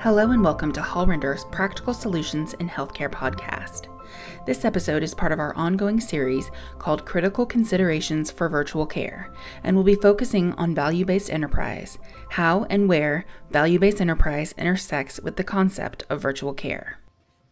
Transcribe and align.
Hello 0.00 0.30
and 0.30 0.42
welcome 0.42 0.72
to 0.72 0.80
Hall 0.80 1.06
Render's 1.06 1.44
Practical 1.46 1.92
Solutions 1.92 2.54
in 2.54 2.68
Healthcare 2.68 3.10
podcast. 3.10 3.88
This 4.46 4.64
episode 4.64 5.02
is 5.02 5.12
part 5.12 5.32
of 5.32 5.38
our 5.38 5.54
ongoing 5.54 6.00
series 6.00 6.50
called 6.78 7.04
Critical 7.04 7.44
Considerations 7.44 8.30
for 8.30 8.48
Virtual 8.48 8.86
Care, 8.86 9.30
and 9.64 9.76
we'll 9.76 9.84
be 9.84 9.96
focusing 9.96 10.52
on 10.52 10.74
value 10.74 11.04
based 11.04 11.30
enterprise, 11.30 11.98
how 12.30 12.64
and 12.70 12.88
where 12.88 13.26
value 13.50 13.78
based 13.78 14.00
enterprise 14.00 14.54
intersects 14.56 15.20
with 15.20 15.36
the 15.36 15.44
concept 15.44 16.04
of 16.08 16.22
virtual 16.22 16.54
care. 16.54 17.00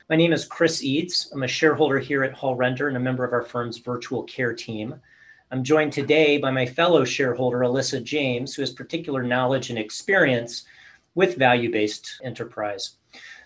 My 0.09 0.15
name 0.15 0.33
is 0.33 0.45
Chris 0.45 0.85
Eads. 0.85 1.29
I'm 1.33 1.43
a 1.43 1.49
shareholder 1.49 1.99
here 1.99 2.23
at 2.23 2.33
Hall 2.33 2.55
Render 2.55 2.87
and 2.87 2.97
a 2.97 3.01
member 3.01 3.25
of 3.25 3.33
our 3.33 3.43
firm's 3.43 3.79
virtual 3.79 4.23
care 4.23 4.53
team. 4.53 4.95
I'm 5.51 5.65
joined 5.65 5.93
today 5.93 6.39
by 6.39 6.53
my 6.53 6.65
fellow 6.65 7.05
shareholder, 7.05 7.59
Alyssa 7.59 8.05
James, 8.05 8.55
who 8.55 8.63
has 8.63 8.71
particular 8.71 9.25
knowledge 9.25 9.69
and 9.71 9.79
experience 9.81 10.65
with 11.17 11.37
value 11.37 11.73
based 11.73 12.21
enterprise. 12.23 12.99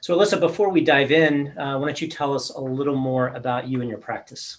So, 0.03 0.15
Alyssa, 0.15 0.39
before 0.39 0.69
we 0.69 0.83
dive 0.83 1.13
in, 1.13 1.57
uh, 1.59 1.79
why 1.79 1.87
don't 1.87 2.03
you 2.03 2.09
tell 2.09 2.35
us 2.35 2.51
a 2.51 2.61
little 2.61 2.97
more 2.97 3.29
about 3.29 3.67
you 3.67 3.81
and 3.81 3.89
your 3.89 3.99
practice? 3.99 4.59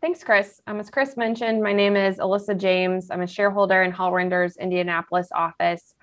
Thanks, 0.00 0.24
Chris. 0.24 0.60
Um, 0.66 0.80
as 0.80 0.90
Chris 0.90 1.16
mentioned, 1.16 1.62
my 1.62 1.72
name 1.72 1.94
is 1.94 2.18
Alyssa 2.18 2.58
James. 2.58 3.12
I'm 3.12 3.22
a 3.22 3.28
shareholder 3.28 3.84
in 3.84 3.92
Hall 3.92 4.10
Render's 4.10 4.56
Indianapolis 4.56 5.28
office. 5.32 5.94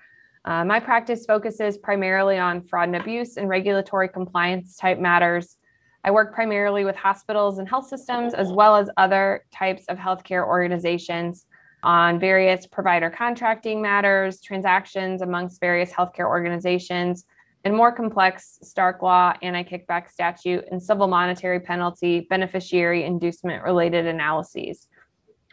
Uh, 0.46 0.64
my 0.64 0.78
practice 0.78 1.26
focuses 1.26 1.76
primarily 1.76 2.38
on 2.38 2.62
fraud 2.62 2.88
and 2.88 2.96
abuse 2.96 3.36
and 3.36 3.48
regulatory 3.48 4.08
compliance 4.08 4.76
type 4.76 4.98
matters. 4.98 5.56
I 6.04 6.12
work 6.12 6.32
primarily 6.32 6.84
with 6.84 6.94
hospitals 6.94 7.58
and 7.58 7.68
health 7.68 7.88
systems, 7.88 8.32
as 8.32 8.52
well 8.52 8.76
as 8.76 8.88
other 8.96 9.44
types 9.52 9.84
of 9.88 9.98
healthcare 9.98 10.46
organizations 10.46 11.46
on 11.82 12.20
various 12.20 12.64
provider 12.64 13.10
contracting 13.10 13.82
matters, 13.82 14.40
transactions 14.40 15.20
amongst 15.20 15.60
various 15.60 15.90
healthcare 15.90 16.26
organizations, 16.26 17.24
and 17.64 17.74
more 17.74 17.90
complex 17.90 18.60
Stark 18.62 19.02
Law, 19.02 19.34
anti 19.42 19.64
kickback 19.64 20.08
statute, 20.08 20.64
and 20.70 20.80
civil 20.80 21.08
monetary 21.08 21.58
penalty 21.58 22.20
beneficiary 22.30 23.02
inducement 23.02 23.64
related 23.64 24.06
analyses. 24.06 24.86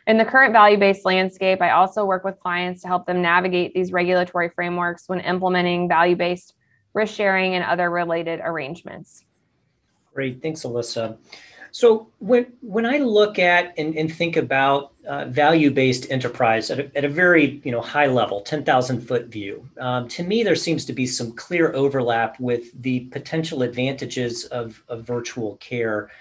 In 0.05 0.17
the 0.17 0.25
current 0.25 0.51
value 0.51 0.77
based 0.77 1.05
landscape, 1.05 1.61
I 1.61 1.71
also 1.71 2.05
work 2.05 2.23
with 2.23 2.39
clients 2.39 2.81
to 2.81 2.87
help 2.87 3.05
them 3.05 3.21
navigate 3.21 3.73
these 3.73 3.91
regulatory 3.91 4.49
frameworks 4.49 5.07
when 5.07 5.19
implementing 5.21 5.87
value 5.87 6.15
based 6.15 6.55
risk 6.93 7.15
sharing 7.15 7.55
and 7.55 7.63
other 7.63 7.89
related 7.89 8.39
arrangements. 8.43 9.23
Great. 10.13 10.41
Thanks, 10.41 10.63
Alyssa. 10.63 11.17
So 11.71 12.07
when 12.19 12.53
when 12.61 12.85
I 12.85 12.99
look 12.99 13.39
at 13.39 13.73
and, 13.79 13.97
and 13.97 14.13
think 14.13 14.37
about 14.37 14.93
uh, 15.07 15.25
value-based 15.25 16.11
enterprise 16.11 16.69
at 16.69 16.79
a, 16.79 16.97
at 16.97 17.03
a 17.03 17.09
very 17.09 17.61
you 17.63 17.71
know 17.71 17.81
high 17.81 18.05
level, 18.05 18.41
ten 18.41 18.63
thousand 18.63 19.01
foot 19.01 19.25
view, 19.25 19.67
um, 19.79 20.07
to 20.09 20.23
me 20.23 20.43
there 20.43 20.55
seems 20.55 20.85
to 20.85 20.93
be 20.93 21.07
some 21.07 21.31
clear 21.31 21.73
overlap 21.73 22.39
with 22.39 22.79
the 22.83 23.01
potential 23.05 23.63
advantages 23.63 24.45
of, 24.45 24.83
of 24.87 25.03
virtual 25.03 25.55
care. 25.55 26.11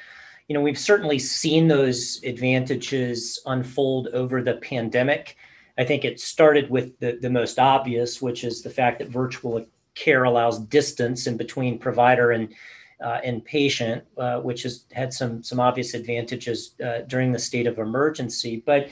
You 0.49 0.55
know, 0.55 0.61
we've 0.61 0.79
certainly 0.79 1.19
seen 1.19 1.69
those 1.69 2.21
advantages 2.25 3.41
unfold 3.47 4.09
over 4.09 4.43
the 4.43 4.55
pandemic. 4.55 5.37
I 5.79 5.85
think 5.85 6.05
it 6.05 6.21
started 6.21 6.69
with 6.69 6.99
the, 6.99 7.19
the 7.21 7.31
most 7.31 7.59
obvious, 7.59 8.21
which 8.21 8.45
is 8.45 8.63
the 8.63 8.71
fact 8.71 8.99
that 8.99 9.09
virtual 9.09 9.65
care 9.95 10.25
allows 10.25 10.59
distance 10.59 11.27
in 11.27 11.37
between 11.37 11.79
provider 11.79 12.33
and 12.33 12.53
uh, 13.03 13.21
and 13.25 13.45
patient, 13.45 14.05
uh, 14.17 14.39
which 14.39 14.63
has 14.63 14.85
had 14.93 15.13
some 15.13 15.43
some 15.43 15.59
obvious 15.59 15.95
advantages 15.95 16.75
uh, 16.85 17.01
during 17.09 17.33
the 17.33 17.39
state 17.39 17.67
of 17.67 17.79
emergency. 17.79 18.63
But 18.65 18.89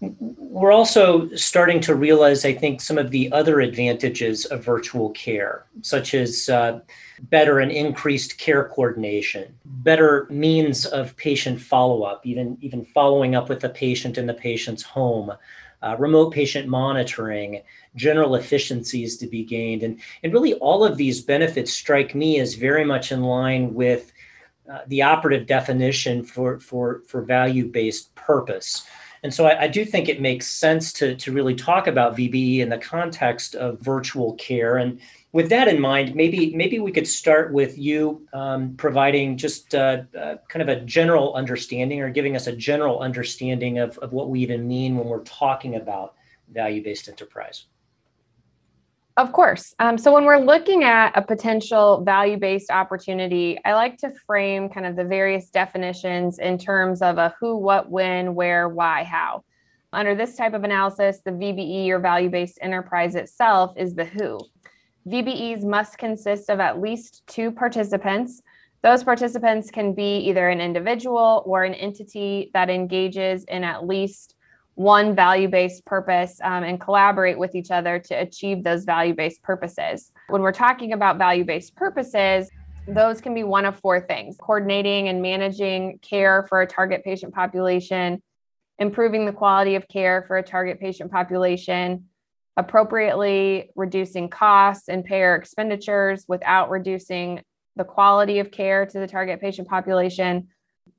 we're 0.00 0.72
also 0.72 1.28
starting 1.34 1.80
to 1.80 1.94
realize, 1.94 2.44
I 2.44 2.54
think, 2.54 2.80
some 2.80 2.96
of 2.96 3.10
the 3.10 3.30
other 3.32 3.60
advantages 3.60 4.46
of 4.46 4.64
virtual 4.64 5.10
care, 5.10 5.66
such 5.82 6.14
as 6.14 6.48
uh, 6.48 6.80
better 7.22 7.58
and 7.58 7.70
increased 7.70 8.38
care 8.38 8.68
coordination, 8.68 9.54
better 9.64 10.26
means 10.30 10.86
of 10.86 11.16
patient 11.16 11.60
follow 11.60 12.02
up, 12.02 12.24
even 12.24 12.56
even 12.60 12.84
following 12.84 13.34
up 13.34 13.48
with 13.48 13.60
the 13.60 13.68
patient 13.68 14.16
in 14.16 14.26
the 14.26 14.34
patient's 14.34 14.82
home 14.82 15.32
uh, 15.82 15.96
remote 15.98 16.32
patient 16.32 16.68
monitoring, 16.68 17.62
general 17.96 18.34
efficiencies 18.34 19.16
to 19.18 19.26
be 19.26 19.44
gained. 19.44 19.82
And, 19.82 20.00
and 20.22 20.32
really, 20.32 20.54
all 20.54 20.84
of 20.84 20.96
these 20.96 21.20
benefits 21.22 21.72
strike 21.72 22.14
me 22.14 22.38
as 22.40 22.54
very 22.54 22.84
much 22.84 23.12
in 23.12 23.22
line 23.22 23.74
with 23.74 24.12
uh, 24.70 24.80
the 24.86 25.02
operative 25.02 25.46
definition 25.46 26.22
for, 26.22 26.60
for, 26.60 27.02
for 27.06 27.22
value 27.22 27.66
based 27.66 28.14
purpose. 28.14 28.86
And 29.22 29.32
so 29.32 29.46
I, 29.46 29.62
I, 29.62 29.68
do 29.68 29.84
think 29.84 30.08
it 30.08 30.20
makes 30.20 30.46
sense 30.46 30.92
to, 30.94 31.14
to 31.14 31.32
really 31.32 31.54
talk 31.54 31.86
about 31.86 32.16
VBE 32.16 32.60
in 32.60 32.70
the 32.70 32.78
context 32.78 33.54
of 33.54 33.78
virtual 33.80 34.34
care. 34.34 34.78
And 34.78 34.98
with 35.32 35.50
that 35.50 35.68
in 35.68 35.80
mind, 35.80 36.14
maybe 36.14 36.54
maybe 36.56 36.80
we 36.80 36.90
could 36.90 37.06
start 37.06 37.52
with 37.52 37.78
you 37.78 38.26
um, 38.32 38.74
providing 38.76 39.36
just 39.36 39.74
uh, 39.74 40.02
uh, 40.18 40.36
kind 40.48 40.62
of 40.62 40.68
a 40.68 40.80
general 40.80 41.34
understanding 41.34 42.00
or 42.00 42.10
giving 42.10 42.34
us 42.34 42.46
a 42.46 42.56
general 42.56 43.00
understanding 43.00 43.78
of, 43.78 43.96
of 43.98 44.12
what 44.12 44.30
we 44.30 44.40
even 44.40 44.66
mean 44.66 44.96
when 44.96 45.06
we're 45.06 45.22
talking 45.24 45.76
about 45.76 46.14
value-based 46.52 47.08
enterprise. 47.08 47.66
Of 49.16 49.32
course. 49.32 49.74
Um, 49.78 49.98
so 49.98 50.14
when 50.14 50.24
we're 50.24 50.38
looking 50.38 50.84
at 50.84 51.16
a 51.16 51.22
potential 51.22 52.02
value-based 52.04 52.70
opportunity, 52.70 53.58
I 53.64 53.74
like 53.74 53.98
to 53.98 54.12
frame 54.26 54.68
kind 54.68 54.86
of 54.86 54.96
the 54.96 55.04
various 55.04 55.50
definitions 55.50 56.38
in 56.38 56.56
terms 56.58 57.02
of 57.02 57.18
a 57.18 57.34
who, 57.40 57.56
what, 57.56 57.90
when, 57.90 58.34
where, 58.34 58.68
why, 58.68 59.04
how. 59.04 59.44
Under 59.92 60.14
this 60.14 60.36
type 60.36 60.54
of 60.54 60.62
analysis, 60.62 61.20
the 61.24 61.32
VBE 61.32 61.88
or 61.88 61.98
value-based 61.98 62.58
enterprise 62.62 63.16
itself 63.16 63.72
is 63.76 63.94
the 63.94 64.04
who. 64.04 64.38
VBEs 65.08 65.64
must 65.64 65.98
consist 65.98 66.48
of 66.48 66.60
at 66.60 66.80
least 66.80 67.22
two 67.26 67.50
participants. 67.50 68.42
Those 68.82 69.02
participants 69.02 69.70
can 69.70 69.92
be 69.92 70.18
either 70.28 70.48
an 70.48 70.60
individual 70.60 71.42
or 71.44 71.64
an 71.64 71.74
entity 71.74 72.50
that 72.54 72.70
engages 72.70 73.44
in 73.44 73.64
at 73.64 73.86
least 73.86 74.36
one 74.80 75.14
value 75.14 75.46
based 75.46 75.84
purpose 75.84 76.40
um, 76.42 76.64
and 76.64 76.80
collaborate 76.80 77.38
with 77.38 77.54
each 77.54 77.70
other 77.70 77.98
to 77.98 78.14
achieve 78.14 78.64
those 78.64 78.84
value 78.84 79.12
based 79.12 79.42
purposes. 79.42 80.10
When 80.28 80.40
we're 80.40 80.52
talking 80.52 80.94
about 80.94 81.18
value 81.18 81.44
based 81.44 81.76
purposes, 81.76 82.48
those 82.88 83.20
can 83.20 83.34
be 83.34 83.44
one 83.44 83.66
of 83.66 83.78
four 83.78 84.00
things 84.00 84.38
coordinating 84.40 85.08
and 85.08 85.20
managing 85.20 85.98
care 85.98 86.46
for 86.48 86.62
a 86.62 86.66
target 86.66 87.04
patient 87.04 87.34
population, 87.34 88.22
improving 88.78 89.26
the 89.26 89.32
quality 89.32 89.74
of 89.74 89.86
care 89.86 90.24
for 90.26 90.38
a 90.38 90.42
target 90.42 90.80
patient 90.80 91.12
population, 91.12 92.06
appropriately 92.56 93.68
reducing 93.76 94.30
costs 94.30 94.88
and 94.88 95.04
payer 95.04 95.34
expenditures 95.34 96.24
without 96.26 96.70
reducing 96.70 97.42
the 97.76 97.84
quality 97.84 98.38
of 98.38 98.50
care 98.50 98.86
to 98.86 98.98
the 98.98 99.06
target 99.06 99.42
patient 99.42 99.68
population 99.68 100.48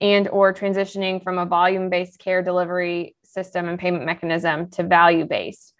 and 0.01 0.27
or 0.29 0.53
transitioning 0.53 1.23
from 1.23 1.37
a 1.37 1.45
volume-based 1.45 2.19
care 2.19 2.41
delivery 2.41 3.15
system 3.33 3.67
and 3.67 3.79
payment 3.79 4.05
mechanism 4.05 4.69
to 4.69 4.83
value-based 4.83 5.73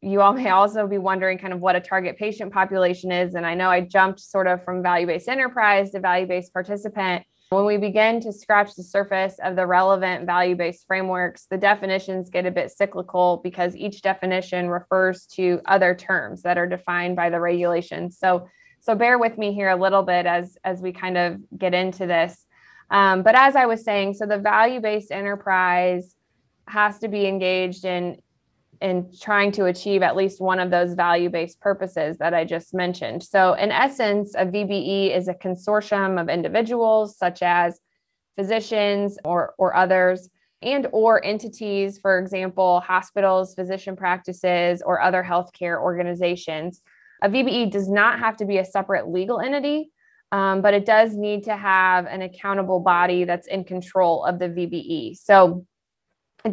you 0.00 0.20
all 0.20 0.32
may 0.32 0.50
also 0.50 0.86
be 0.86 0.98
wondering 0.98 1.38
kind 1.38 1.52
of 1.52 1.60
what 1.60 1.74
a 1.74 1.80
target 1.80 2.16
patient 2.16 2.52
population 2.52 3.10
is 3.10 3.34
and 3.34 3.44
i 3.44 3.54
know 3.54 3.68
i 3.68 3.80
jumped 3.80 4.20
sort 4.20 4.46
of 4.46 4.64
from 4.64 4.82
value-based 4.82 5.28
enterprise 5.28 5.90
to 5.90 6.00
value-based 6.00 6.52
participant 6.52 7.24
when 7.52 7.66
we 7.66 7.76
begin 7.76 8.18
to 8.20 8.32
scratch 8.32 8.74
the 8.74 8.82
surface 8.82 9.36
of 9.44 9.56
the 9.56 9.66
relevant 9.66 10.24
value 10.24 10.56
based 10.56 10.86
frameworks, 10.86 11.46
the 11.50 11.58
definitions 11.58 12.30
get 12.30 12.46
a 12.46 12.50
bit 12.50 12.70
cyclical 12.70 13.42
because 13.44 13.76
each 13.76 14.00
definition 14.00 14.70
refers 14.70 15.26
to 15.26 15.60
other 15.66 15.94
terms 15.94 16.42
that 16.42 16.56
are 16.56 16.66
defined 16.66 17.14
by 17.14 17.28
the 17.28 17.38
regulations. 17.38 18.16
So, 18.18 18.48
so 18.80 18.94
bear 18.94 19.18
with 19.18 19.36
me 19.36 19.52
here 19.52 19.68
a 19.68 19.76
little 19.76 20.02
bit 20.02 20.24
as, 20.24 20.56
as 20.64 20.80
we 20.80 20.92
kind 20.92 21.18
of 21.18 21.40
get 21.58 21.74
into 21.74 22.06
this. 22.06 22.42
Um, 22.90 23.22
but 23.22 23.34
as 23.34 23.54
I 23.54 23.66
was 23.66 23.84
saying, 23.84 24.14
so 24.14 24.24
the 24.24 24.38
value 24.38 24.80
based 24.80 25.12
enterprise 25.12 26.16
has 26.68 26.98
to 27.00 27.08
be 27.08 27.26
engaged 27.26 27.84
in 27.84 28.20
in 28.80 29.08
trying 29.20 29.52
to 29.52 29.66
achieve 29.66 30.02
at 30.02 30.16
least 30.16 30.40
one 30.40 30.58
of 30.58 30.70
those 30.70 30.94
value 30.94 31.30
based 31.30 31.60
purposes 31.60 32.18
that 32.18 32.34
I 32.34 32.44
just 32.44 32.74
mentioned. 32.74 33.22
So, 33.22 33.54
in 33.54 33.70
essence, 33.70 34.34
a 34.34 34.44
VBE 34.44 35.16
is 35.16 35.28
a 35.28 35.34
consortium 35.34 36.20
of 36.20 36.28
individuals, 36.28 37.16
such 37.16 37.42
as 37.42 37.78
physicians 38.36 39.18
or, 39.24 39.54
or 39.56 39.76
others 39.76 40.28
and 40.62 40.86
or 40.92 41.24
entities 41.24 41.98
for 41.98 42.18
example 42.18 42.80
hospitals 42.80 43.54
physician 43.54 43.96
practices 43.96 44.82
or 44.84 45.00
other 45.00 45.22
healthcare 45.22 45.80
organizations 45.80 46.80
a 47.22 47.28
vbe 47.28 47.70
does 47.70 47.88
not 47.88 48.18
have 48.18 48.36
to 48.36 48.44
be 48.44 48.58
a 48.58 48.64
separate 48.64 49.08
legal 49.08 49.40
entity 49.40 49.90
um, 50.30 50.62
but 50.62 50.72
it 50.72 50.86
does 50.86 51.14
need 51.14 51.44
to 51.44 51.54
have 51.54 52.06
an 52.06 52.22
accountable 52.22 52.80
body 52.80 53.24
that's 53.24 53.48
in 53.48 53.64
control 53.64 54.24
of 54.24 54.38
the 54.38 54.48
vbe 54.48 55.16
so 55.16 55.66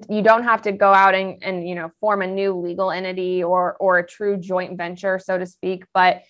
you 0.09 0.21
don't 0.21 0.43
have 0.43 0.61
to 0.63 0.71
go 0.71 0.93
out 0.93 1.15
and, 1.15 1.43
and 1.43 1.67
you 1.67 1.75
know 1.75 1.91
form 1.99 2.21
a 2.21 2.27
new 2.27 2.53
legal 2.53 2.91
entity 2.91 3.43
or 3.43 3.75
or 3.79 3.99
a 3.99 4.05
true 4.05 4.37
joint 4.37 4.77
venture 4.77 5.19
so 5.19 5.37
to 5.37 5.45
speak 5.45 5.83
but 5.93 6.21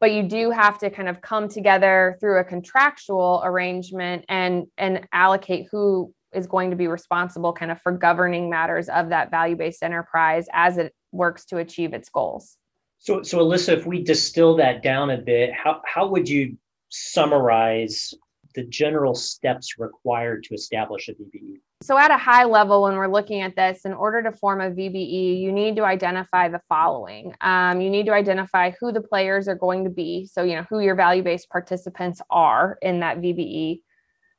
but 0.00 0.12
you 0.12 0.22
do 0.22 0.50
have 0.50 0.78
to 0.78 0.90
kind 0.90 1.08
of 1.08 1.20
come 1.20 1.48
together 1.48 2.16
through 2.20 2.40
a 2.40 2.44
contractual 2.44 3.42
arrangement 3.44 4.24
and 4.28 4.66
and 4.78 5.06
allocate 5.12 5.66
who 5.70 6.12
is 6.32 6.46
going 6.46 6.70
to 6.70 6.76
be 6.76 6.86
responsible 6.86 7.52
kind 7.52 7.70
of 7.70 7.80
for 7.82 7.92
governing 7.92 8.48
matters 8.48 8.88
of 8.88 9.08
that 9.08 9.30
value-based 9.30 9.82
enterprise 9.82 10.46
as 10.52 10.78
it 10.78 10.94
works 11.12 11.44
to 11.46 11.58
achieve 11.58 11.92
its 11.92 12.08
goals. 12.08 12.56
So, 12.98 13.22
so 13.22 13.38
Alyssa, 13.38 13.76
if 13.76 13.86
we 13.86 14.02
distill 14.02 14.56
that 14.56 14.82
down 14.82 15.10
a 15.10 15.18
bit, 15.18 15.52
how, 15.52 15.80
how 15.84 16.06
would 16.08 16.28
you 16.28 16.56
summarize 16.90 18.14
the 18.54 18.64
general 18.64 19.14
steps 19.14 19.78
required 19.78 20.44
to 20.44 20.54
establish 20.54 21.08
a 21.08 21.12
VBE? 21.12 21.60
So, 21.82 21.96
at 21.96 22.10
a 22.10 22.18
high 22.18 22.44
level, 22.44 22.82
when 22.82 22.96
we're 22.96 23.10
looking 23.10 23.40
at 23.40 23.56
this, 23.56 23.86
in 23.86 23.94
order 23.94 24.22
to 24.22 24.32
form 24.32 24.60
a 24.60 24.70
VBE, 24.70 25.40
you 25.40 25.50
need 25.50 25.76
to 25.76 25.84
identify 25.84 26.50
the 26.50 26.60
following. 26.68 27.34
Um, 27.40 27.80
you 27.80 27.88
need 27.88 28.04
to 28.04 28.12
identify 28.12 28.72
who 28.78 28.92
the 28.92 29.00
players 29.00 29.48
are 29.48 29.54
going 29.54 29.84
to 29.84 29.90
be. 29.90 30.26
So, 30.26 30.42
you 30.42 30.56
know, 30.56 30.66
who 30.68 30.80
your 30.80 30.94
value 30.94 31.22
based 31.22 31.48
participants 31.48 32.20
are 32.28 32.76
in 32.82 33.00
that 33.00 33.22
VBE. 33.22 33.80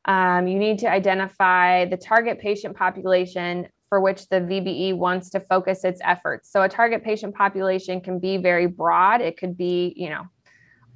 Um, 0.06 0.48
you 0.48 0.60
need 0.60 0.78
to 0.80 0.88
identify 0.92 1.86
the 1.86 1.98
target 1.98 2.40
patient 2.40 2.78
population 2.78 3.70
for 3.90 4.00
which 4.00 4.30
the 4.30 4.42
VBE 4.42 4.96
wants 4.96 5.32
to 5.32 5.40
focus 5.40 5.84
its 5.84 6.00
efforts. 6.04 6.52
So, 6.52 6.62
a 6.62 6.70
target 6.70 7.04
patient 7.04 7.34
population 7.34 8.02
can 8.02 8.20
be 8.20 8.38
very 8.38 8.68
broad. 8.68 9.20
It 9.20 9.36
could 9.38 9.58
be, 9.58 9.96
you 9.98 10.10
know, 10.10 10.28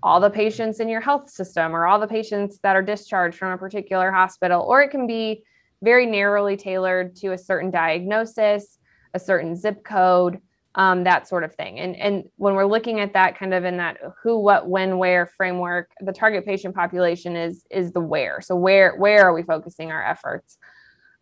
all 0.03 0.19
the 0.19 0.30
patients 0.30 0.80
in 0.80 0.89
your 0.89 1.01
health 1.01 1.27
system 1.27 1.75
or 1.75 1.88
all 1.88 2.00
the 2.00 2.07
patients 2.07 2.59
that 2.62 2.75
are 2.75 2.83
discharged 2.83 3.36
from 3.36 3.51
a 3.51 3.57
particular 3.57 4.12
hospital, 4.12 4.62
or 4.62 4.83
it 4.83 4.92
can 4.92 5.07
be 5.07 5.44
very 5.81 6.06
narrowly 6.06 6.57
tailored 6.57 7.16
to 7.18 7.31
a 7.33 7.38
certain 7.38 7.72
diagnosis, 7.72 8.77
a 9.13 9.19
certain 9.19 9.56
zip 9.56 9.83
code, 9.83 10.39
um, 10.75 11.06
that 11.06 11.27
sort 11.27 11.44
of 11.44 11.56
thing. 11.56 11.80
And, 11.80 11.95
and 11.95 12.25
when 12.36 12.56
we're 12.56 12.66
looking 12.66 13.00
at 13.00 13.13
that 13.13 13.38
kind 13.38 13.54
of 13.54 13.63
in 13.63 13.77
that 13.77 13.98
who, 14.24 14.39
what, 14.39 14.69
when, 14.69 14.98
where 14.98 15.25
framework, 15.25 15.92
the 16.01 16.12
target 16.12 16.45
patient 16.45 16.75
population 16.75 17.36
is 17.36 17.66
is 17.72 17.92
the 17.92 18.01
where. 18.01 18.42
So 18.42 18.56
where 18.56 18.95
where 18.98 19.24
are 19.25 19.33
we 19.33 19.44
focusing 19.44 19.92
our 19.92 20.04
efforts? 20.04 20.57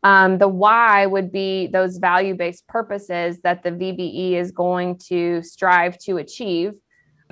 Um, 0.02 0.38
the 0.38 0.50
why 0.50 1.06
would 1.06 1.32
be 1.32 1.68
those 1.68 1.98
value-based 1.98 2.68
purposes 2.68 3.40
that 3.44 3.64
the 3.64 3.72
VBE 3.72 4.34
is 4.34 4.52
going 4.52 4.98
to 5.10 5.42
strive 5.44 5.98
to 6.00 6.18
achieve 6.18 6.74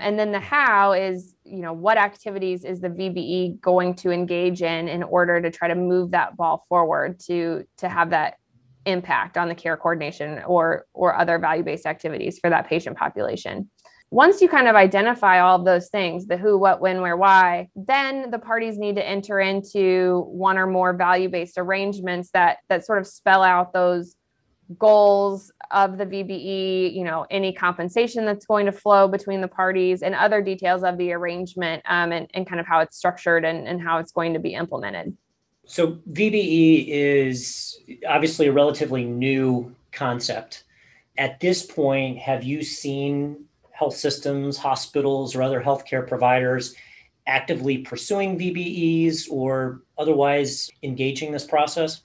and 0.02 0.18
then 0.18 0.32
the 0.32 0.40
how 0.40 0.94
is 0.94 1.36
you 1.52 1.60
know 1.60 1.74
what 1.74 1.98
activities 1.98 2.64
is 2.64 2.80
the 2.80 2.90
vbe 2.90 3.60
going 3.60 3.94
to 3.94 4.10
engage 4.10 4.62
in 4.62 4.88
in 4.88 5.04
order 5.04 5.42
to 5.42 5.52
try 5.52 5.68
to 5.68 5.76
move 5.76 6.12
that 6.12 6.38
ball 6.38 6.66
forward 6.70 7.20
to 7.20 7.64
to 7.78 7.90
have 7.90 8.10
that 8.12 8.36
impact 8.86 9.38
on 9.38 9.48
the 9.48 9.56
care 9.56 9.78
coordination 9.78 10.42
or 10.48 10.86
or 10.94 11.16
other 11.16 11.38
value 11.38 11.64
based 11.64 11.86
activities 11.86 12.40
for 12.40 12.50
that 12.50 12.68
patient 12.68 12.98
population? 12.98 13.70
Once 14.14 14.42
you 14.42 14.50
kind 14.50 14.68
of 14.68 14.76
identify 14.76 15.40
all 15.40 15.58
of 15.58 15.66
those 15.66 15.90
things 15.90 16.26
the 16.26 16.38
who 16.38 16.58
what 16.58 16.82
when 16.82 17.02
where 17.02 17.18
why 17.18 17.68
then 17.76 18.32
the 18.32 18.40
parties 18.40 18.78
need 18.78 18.96
to 18.96 19.08
enter 19.08 19.40
into 19.40 20.26
one 20.30 20.58
or 20.58 20.68
more 20.68 20.94
value 20.94 21.30
based 21.30 21.58
arrangements 21.58 22.30
that 22.34 22.58
that 22.70 22.86
sort 22.86 23.00
of 23.00 23.08
spell 23.08 23.44
out 23.44 23.74
those 23.74 24.16
goals 24.78 25.52
of 25.72 25.98
the 25.98 26.06
VBE, 26.06 26.94
you 26.94 27.04
know, 27.04 27.26
any 27.30 27.54
compensation 27.54 28.26
that's 28.26 28.46
going 28.46 28.66
to 28.66 28.72
flow 28.72 29.08
between 29.08 29.42
the 29.42 29.48
parties 29.48 30.04
and 30.04 30.14
other 30.16 30.42
details 30.42 30.84
of 30.84 30.98
the 30.98 31.14
arrangement 31.14 31.82
um, 31.86 32.12
and, 32.12 32.30
and 32.34 32.48
kind 32.48 32.60
of 32.60 32.68
how 32.68 32.80
it's 32.80 32.98
structured 32.98 33.46
and, 33.46 33.68
and 33.68 33.82
how 33.82 33.98
it's 33.98 34.12
going 34.12 34.34
to 34.34 34.40
be 34.40 34.54
implemented. 34.54 35.16
So 35.66 36.00
VBE 36.12 36.88
is 36.88 37.80
obviously 38.08 38.48
a 38.48 38.52
relatively 38.52 39.06
new 39.06 39.76
concept. 39.92 40.66
At 41.18 41.40
this 41.40 41.66
point, 41.66 42.18
have 42.18 42.44
you 42.44 42.64
seen 42.64 43.46
health 43.72 43.96
systems, 43.96 44.58
hospitals, 44.58 45.36
or 45.36 45.42
other 45.42 45.62
healthcare 45.62 46.08
providers 46.08 46.76
actively 47.28 47.78
pursuing 47.80 48.38
VBEs 48.38 49.28
or 49.30 49.82
otherwise 49.98 50.70
engaging 50.84 51.32
this 51.32 51.46
process? 51.46 52.02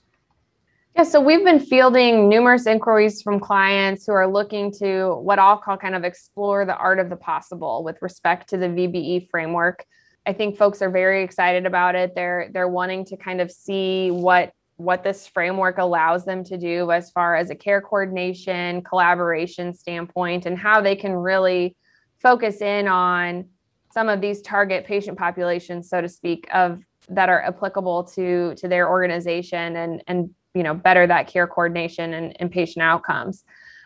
Yeah, 0.97 1.03
so 1.03 1.21
we've 1.21 1.45
been 1.45 1.59
fielding 1.59 2.27
numerous 2.27 2.65
inquiries 2.65 3.21
from 3.21 3.39
clients 3.39 4.07
who 4.07 4.13
are 4.13 4.25
looking 4.25 4.71
to 4.79 5.13
what 5.21 5.37
I'll 5.37 5.59
call 5.59 5.77
kind 5.77 5.93
of 5.93 6.03
explore 6.03 6.65
the 6.65 6.75
art 6.75 6.97
of 6.97 7.11
the 7.11 7.15
possible 7.15 7.83
with 7.83 8.01
respect 8.01 8.49
to 8.49 8.57
the 8.57 8.65
VBE 8.65 9.29
framework. 9.29 9.85
I 10.25 10.33
think 10.33 10.57
folks 10.57 10.81
are 10.81 10.89
very 10.89 11.21
excited 11.21 11.67
about 11.67 11.93
it. 11.93 12.15
They're 12.15 12.49
they're 12.51 12.67
wanting 12.67 13.05
to 13.05 13.17
kind 13.17 13.41
of 13.41 13.51
see 13.51 14.09
what 14.09 14.51
what 14.77 15.03
this 15.03 15.27
framework 15.27 15.77
allows 15.77 16.25
them 16.25 16.43
to 16.45 16.57
do 16.57 16.89
as 16.89 17.11
far 17.11 17.35
as 17.35 17.51
a 17.51 17.55
care 17.55 17.79
coordination, 17.79 18.81
collaboration 18.81 19.75
standpoint 19.75 20.47
and 20.47 20.57
how 20.57 20.81
they 20.81 20.95
can 20.95 21.13
really 21.13 21.77
focus 22.23 22.59
in 22.59 22.87
on 22.87 23.45
some 23.93 24.09
of 24.09 24.19
these 24.19 24.41
target 24.41 24.83
patient 24.83 25.15
populations 25.15 25.91
so 25.91 26.01
to 26.01 26.09
speak 26.09 26.47
of 26.55 26.81
that 27.09 27.29
are 27.29 27.43
applicable 27.43 28.03
to 28.03 28.55
to 28.55 28.67
their 28.67 28.89
organization 28.89 29.75
and 29.75 30.03
and 30.07 30.31
you 30.53 30.63
know 30.63 30.73
better 30.73 31.05
that 31.07 31.27
care 31.27 31.47
coordination 31.47 32.13
and, 32.13 32.35
and 32.39 32.51
patient 32.51 32.83
outcomes. 32.83 33.43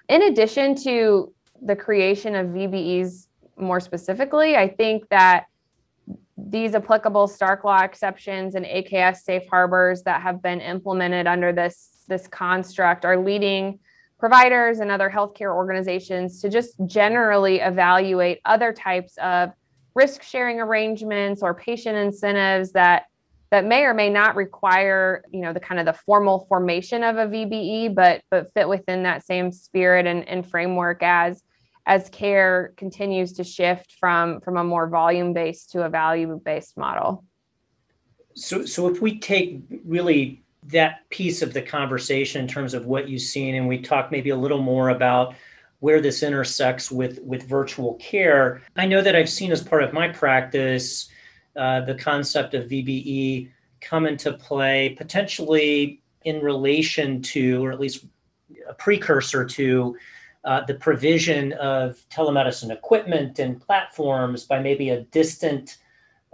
In 0.10 0.24
addition 0.24 0.76
to 0.84 1.34
the 1.62 1.76
creation 1.76 2.36
of 2.36 2.48
vbes 2.48 3.28
more 3.58 3.80
specifically 3.80 4.56
i 4.56 4.68
think 4.68 5.08
that 5.10 5.46
these 6.36 6.74
applicable 6.74 7.28
stark 7.28 7.64
law 7.64 7.82
exceptions 7.82 8.56
and 8.56 8.66
aks 8.66 9.24
safe 9.24 9.44
harbors 9.50 10.02
that 10.04 10.22
have 10.22 10.42
been 10.42 10.60
implemented 10.60 11.28
under 11.28 11.54
this 11.54 12.04
this 12.08 12.28
construct 12.28 13.06
are 13.06 13.18
leading 13.18 13.80
providers 14.18 14.80
and 14.80 14.92
other 14.92 15.10
healthcare 15.10 15.54
organizations 15.56 16.42
to 16.42 16.50
just 16.50 16.76
generally 16.86 17.60
evaluate 17.60 18.40
other 18.46 18.74
types 18.74 19.18
of 19.18 19.52
risk 19.94 20.24
sharing 20.24 20.60
arrangements 20.60 21.42
or 21.44 21.54
patient 21.54 21.98
incentives 21.98 22.72
that 22.72 23.04
that 23.52 23.66
may 23.66 23.84
or 23.84 23.94
may 23.94 24.10
not 24.10 24.36
require 24.36 25.24
you 25.32 25.42
know 25.42 25.54
the 25.54 25.60
kind 25.60 25.80
of 25.80 25.86
the 25.86 25.94
formal 25.94 26.46
formation 26.48 27.04
of 27.04 27.18
a 27.18 27.26
vbe 27.26 27.94
but 27.94 28.22
but 28.32 28.52
fit 28.54 28.68
within 28.68 29.04
that 29.04 29.26
same 29.26 29.52
spirit 29.52 30.08
and, 30.08 30.28
and 30.28 30.50
framework 30.50 31.04
as 31.04 31.44
as 31.86 32.10
care 32.10 32.74
continues 32.78 33.34
to 33.34 33.44
shift 33.44 33.94
from 34.00 34.40
from 34.42 34.58
a 34.58 34.64
more 34.64 34.88
volume 34.88 35.34
based 35.34 35.72
to 35.72 35.84
a 35.84 35.90
value 35.90 36.40
based 36.44 36.78
model. 36.78 37.26
So 38.36 38.66
so 38.66 38.88
if 38.88 39.02
we 39.02 39.20
take 39.20 39.62
really 39.86 40.44
that 40.68 41.10
piece 41.10 41.42
of 41.42 41.54
the 41.54 41.62
conversation 41.62 42.42
in 42.42 42.48
terms 42.48 42.74
of 42.74 42.86
what 42.86 43.10
you've 43.10 43.22
seen 43.22 43.56
and 43.56 43.68
we 43.68 43.80
talk 43.80 44.12
maybe 44.12 44.30
a 44.30 44.36
little 44.36 44.62
more 44.62 44.90
about 44.90 45.34
where 45.80 46.00
this 46.00 46.22
intersects 46.22 46.92
with 46.92 47.20
with 47.24 47.42
virtual 47.50 47.96
care 47.96 48.62
i 48.76 48.86
know 48.86 49.02
that 49.02 49.16
i've 49.16 49.28
seen 49.28 49.52
as 49.52 49.64
part 49.64 49.84
of 49.84 49.92
my 49.92 50.08
practice 50.08 51.10
uh, 51.56 51.82
the 51.82 51.96
concept 51.96 52.54
of 52.54 52.70
VBE 52.70 53.50
come 53.82 54.06
into 54.06 54.34
play 54.34 54.96
potentially 54.98 56.02
in 56.24 56.40
relation 56.42 57.22
to, 57.22 57.66
or 57.66 57.72
at 57.72 57.80
least 57.80 58.06
a 58.68 58.74
precursor 58.74 59.46
to, 59.46 59.96
uh, 60.44 60.66
the 60.66 60.74
provision 60.76 61.54
of 61.54 61.98
telemedicine 62.10 62.72
equipment 62.72 63.40
and 63.40 63.62
platforms 63.62 64.44
by 64.44 64.60
maybe 64.60 64.90
a 64.90 65.02
distant 65.04 65.78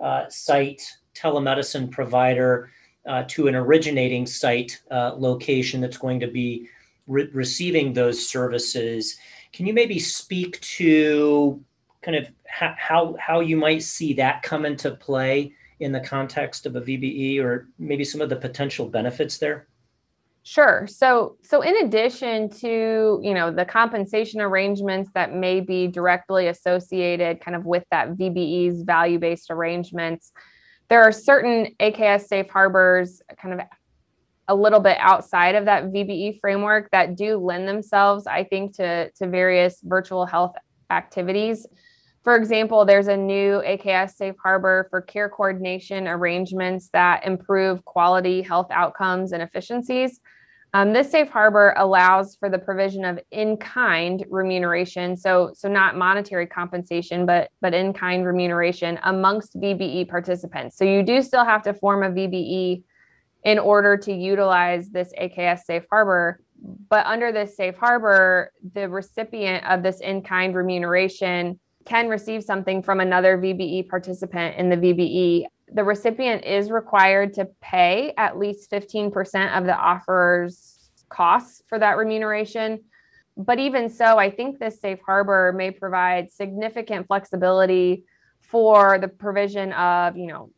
uh, 0.02 0.26
site 0.30 0.82
telemedicine 1.14 1.90
provider 1.90 2.70
uh, 3.08 3.24
to 3.28 3.48
an 3.48 3.56
originating 3.56 4.26
site 4.26 4.82
uh, 4.92 5.14
location 5.16 5.82
that's 5.82 5.98
going 5.98 6.20
to 6.20 6.28
be 6.28 6.70
re- 7.08 7.30
receiving 7.34 7.94
those 7.94 8.30
services. 8.30 9.18
Can 9.54 9.66
you 9.66 9.74
maybe 9.74 10.00
speak 10.00 10.60
to 10.62 11.64
kind 12.02 12.18
of 12.18 12.28
how 12.46 13.16
how 13.20 13.40
you 13.40 13.58
might 13.58 13.84
see 13.84 14.14
that 14.14 14.44
come 14.44 14.66
into 14.66 14.92
play 14.92 15.54
in 15.80 15.92
the 15.92 16.00
context 16.00 16.66
of 16.66 16.76
a 16.76 16.82
VBE 16.82 17.40
or 17.40 17.68
maybe 17.78 18.04
some 18.04 18.22
of 18.22 18.30
the 18.30 18.36
potential 18.36 18.88
benefits 18.88 19.38
there? 19.38 19.68
Sure. 20.44 20.88
So 20.88 21.38
so 21.44 21.62
in 21.62 21.76
addition 21.86 22.50
to, 22.62 23.20
you 23.22 23.34
know, 23.34 23.52
the 23.52 23.66
compensation 23.66 24.40
arrangements 24.40 25.10
that 25.14 25.34
may 25.34 25.60
be 25.60 25.88
directly 25.88 26.48
associated 26.48 27.42
kind 27.42 27.56
of 27.56 27.66
with 27.66 27.84
that 27.92 28.14
VBE's 28.14 28.84
value-based 28.84 29.52
arrangements, 29.52 30.32
there 30.90 31.04
are 31.04 31.12
certain 31.12 31.76
AKS 31.80 32.28
safe 32.28 32.50
harbors 32.50 33.22
kind 33.38 33.60
of 33.60 33.68
a 34.48 34.56
little 34.56 34.80
bit 34.80 34.98
outside 35.00 35.56
of 35.56 35.66
that 35.66 35.92
VBE 35.92 36.40
framework 36.40 36.90
that 36.92 37.16
do 37.16 37.38
lend 37.38 37.68
themselves, 37.68 38.26
I 38.26 38.46
think, 38.46 38.76
to, 38.78 39.12
to 39.12 39.28
various 39.28 39.82
virtual 39.84 40.26
health 40.26 40.56
activities. 40.90 41.68
For 42.28 42.36
example, 42.36 42.84
there's 42.84 43.08
a 43.08 43.16
new 43.16 43.62
AKS 43.66 44.16
safe 44.16 44.36
harbor 44.44 44.88
for 44.90 45.00
care 45.00 45.30
coordination 45.30 46.10
arrangements 46.10 46.90
that 46.92 47.26
improve 47.26 47.86
quality 47.86 48.42
health 48.42 48.68
outcomes 48.70 49.32
and 49.32 49.42
efficiencies. 49.42 50.20
Um, 50.74 50.92
this 50.92 51.10
safe 51.10 51.30
harbor 51.30 51.74
allows 51.78 52.36
for 52.36 52.50
the 52.50 52.60
provision 52.60 53.06
of 53.06 53.18
in-kind 53.32 54.26
remuneration, 54.30 55.16
so 55.16 55.52
so 55.54 55.70
not 55.70 55.96
monetary 55.96 56.48
compensation, 56.48 57.26
but 57.26 57.50
but 57.62 57.74
in-kind 57.74 58.26
remuneration 58.26 59.00
amongst 59.04 59.56
VBE 59.56 60.10
participants. 60.10 60.76
So 60.76 60.84
you 60.84 61.04
do 61.04 61.22
still 61.22 61.46
have 61.46 61.62
to 61.62 61.74
form 61.74 62.04
a 62.04 62.10
VBE 62.10 62.84
in 63.46 63.58
order 63.58 63.96
to 64.00 64.12
utilize 64.12 64.90
this 64.90 65.14
AKS 65.18 65.60
safe 65.60 65.86
harbor. 65.90 66.42
But 66.90 67.06
under 67.06 67.32
this 67.32 67.56
safe 67.56 67.78
harbor, 67.78 68.52
the 68.74 68.90
recipient 68.90 69.66
of 69.66 69.82
this 69.82 70.02
in-kind 70.02 70.56
remuneration 70.56 71.58
can 71.88 72.10
receive 72.10 72.44
something 72.44 72.84
from 72.84 73.00
another 73.00 73.38
VBE 73.38 73.88
participant 73.88 74.58
in 74.58 74.70
the 74.70 74.78
VBE 74.78 75.48
the 75.72 75.84
recipient 75.84 76.46
is 76.46 76.72
required 76.72 77.34
to 77.34 77.46
pay 77.62 78.14
at 78.18 78.38
least 78.38 78.72
15% 78.72 79.58
of 79.58 79.66
the 79.66 79.76
offer's 79.76 80.90
costs 81.10 81.62
for 81.68 81.78
that 81.80 81.98
remuneration. 81.98 82.84
But 83.36 83.60
even 83.60 83.90
so, 83.90 84.18
I 84.18 84.32
think 84.32 84.60
this 84.60 84.80
safe 84.80 85.00
harbor 85.06 85.54
may 85.56 85.72
provide 85.72 86.32
significant 86.32 87.08
flexibility 87.08 88.06
for 88.42 88.98
the 88.98 89.08
provision 89.08 89.74
of, 89.74 90.18
you 90.18 90.28
know, 90.28 90.52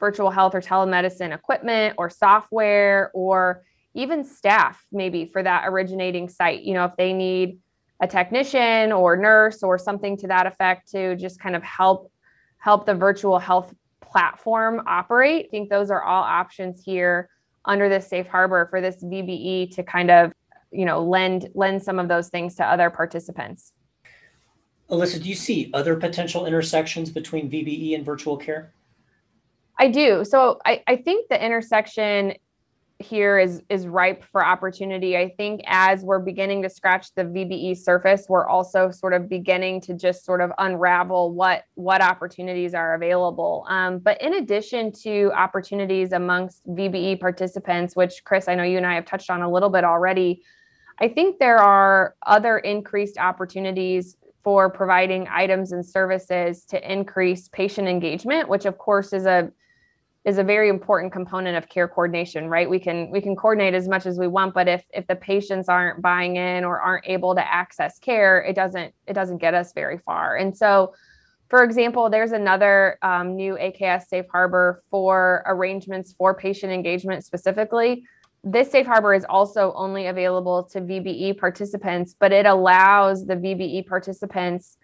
virtual 0.00 0.30
health 0.30 0.54
or 0.54 0.60
telemedicine 0.60 1.34
equipment 1.34 1.94
or 1.96 2.10
software 2.10 3.10
or 3.14 3.62
even 3.94 4.24
staff 4.24 4.84
maybe 4.90 5.26
for 5.26 5.42
that 5.42 5.64
originating 5.66 6.28
site. 6.28 6.62
You 6.62 6.74
know, 6.74 6.84
if 6.84 6.96
they 6.96 7.12
need 7.12 7.58
a 8.00 8.06
technician 8.06 8.92
or 8.92 9.16
nurse 9.16 9.62
or 9.62 9.78
something 9.78 10.16
to 10.18 10.28
that 10.28 10.46
effect 10.46 10.90
to 10.92 11.16
just 11.16 11.38
kind 11.40 11.54
of 11.54 11.62
help 11.62 12.10
help 12.58 12.86
the 12.86 12.94
virtual 12.94 13.38
health 13.38 13.74
platform 14.02 14.82
operate. 14.86 15.46
I 15.46 15.48
think 15.50 15.70
those 15.70 15.90
are 15.90 16.02
all 16.02 16.22
options 16.22 16.82
here 16.84 17.28
under 17.64 17.88
this 17.88 18.08
safe 18.08 18.26
harbor 18.26 18.66
for 18.70 18.80
this 18.80 19.02
VBE 19.02 19.74
to 19.74 19.82
kind 19.82 20.10
of, 20.10 20.32
you 20.70 20.84
know, 20.84 21.02
lend 21.02 21.48
lend 21.54 21.82
some 21.82 21.98
of 21.98 22.08
those 22.08 22.28
things 22.28 22.54
to 22.56 22.64
other 22.64 22.90
participants. 22.90 23.72
Alyssa, 24.90 25.22
do 25.22 25.28
you 25.28 25.36
see 25.36 25.70
other 25.72 25.94
potential 25.96 26.46
intersections 26.46 27.10
between 27.10 27.50
VBE 27.50 27.94
and 27.94 28.04
virtual 28.04 28.36
care? 28.36 28.72
I 29.78 29.88
do. 29.88 30.24
So 30.24 30.58
I, 30.64 30.82
I 30.86 30.96
think 30.96 31.28
the 31.28 31.42
intersection 31.42 32.34
here 33.00 33.38
is 33.38 33.62
is 33.70 33.86
ripe 33.86 34.22
for 34.30 34.44
opportunity. 34.44 35.16
I 35.16 35.30
think 35.30 35.62
as 35.66 36.02
we're 36.02 36.18
beginning 36.18 36.62
to 36.62 36.70
scratch 36.70 37.14
the 37.14 37.24
VBE 37.24 37.78
surface, 37.78 38.26
we're 38.28 38.46
also 38.46 38.90
sort 38.90 39.14
of 39.14 39.28
beginning 39.28 39.80
to 39.82 39.94
just 39.94 40.24
sort 40.24 40.40
of 40.40 40.52
unravel 40.58 41.32
what 41.32 41.64
what 41.74 42.02
opportunities 42.02 42.74
are 42.74 42.94
available. 42.94 43.66
Um, 43.68 43.98
but 43.98 44.20
in 44.20 44.34
addition 44.34 44.92
to 45.02 45.32
opportunities 45.34 46.12
amongst 46.12 46.66
VBE 46.66 47.20
participants, 47.20 47.96
which 47.96 48.22
Chris, 48.24 48.48
I 48.48 48.54
know 48.54 48.64
you 48.64 48.76
and 48.76 48.86
I 48.86 48.94
have 48.94 49.06
touched 49.06 49.30
on 49.30 49.42
a 49.42 49.50
little 49.50 49.70
bit 49.70 49.84
already, 49.84 50.42
I 51.00 51.08
think 51.08 51.38
there 51.38 51.58
are 51.58 52.14
other 52.26 52.58
increased 52.58 53.16
opportunities 53.16 54.16
for 54.44 54.70
providing 54.70 55.26
items 55.28 55.72
and 55.72 55.84
services 55.84 56.64
to 56.66 56.92
increase 56.92 57.48
patient 57.48 57.88
engagement, 57.88 58.48
which 58.48 58.66
of 58.66 58.78
course 58.78 59.12
is 59.12 59.26
a 59.26 59.50
is 60.24 60.36
a 60.36 60.44
very 60.44 60.68
important 60.68 61.12
component 61.12 61.56
of 61.56 61.68
care 61.68 61.88
coordination 61.88 62.48
right? 62.48 62.68
We 62.68 62.78
can 62.78 63.10
we 63.10 63.20
can 63.20 63.34
coordinate 63.34 63.74
as 63.74 63.88
much 63.88 64.06
as 64.06 64.18
we 64.18 64.26
want 64.26 64.54
but 64.54 64.68
if 64.68 64.84
if 64.92 65.06
the 65.06 65.16
patients 65.16 65.68
aren't 65.68 66.02
buying 66.02 66.36
in 66.36 66.64
or 66.64 66.80
aren't 66.80 67.06
able 67.06 67.34
to 67.34 67.54
access 67.54 67.98
care 67.98 68.42
it 68.42 68.54
doesn't 68.54 68.94
it 69.06 69.14
doesn't 69.14 69.38
get 69.38 69.54
us 69.54 69.72
very 69.72 69.98
far. 69.98 70.36
And 70.36 70.56
so 70.56 70.94
for 71.48 71.64
example 71.64 72.10
there's 72.10 72.32
another 72.32 72.98
um, 73.02 73.34
new 73.34 73.56
aks 73.58 74.08
safe 74.08 74.26
harbor 74.30 74.82
for 74.90 75.42
arrangements 75.46 76.12
for 76.12 76.34
patient 76.34 76.72
engagement 76.72 77.24
specifically. 77.24 78.04
This 78.42 78.70
safe 78.70 78.86
harbor 78.86 79.12
is 79.12 79.26
also 79.28 79.72
only 79.74 80.06
available 80.06 80.64
to 80.64 80.80
vbe 80.80 81.38
participants 81.38 82.14
but 82.18 82.32
it 82.32 82.44
allows 82.44 83.24
the 83.24 83.36
vbe 83.36 83.86
participants 83.86 84.76